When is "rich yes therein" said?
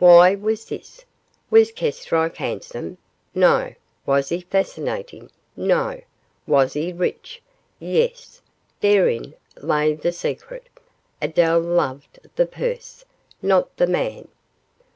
6.92-9.34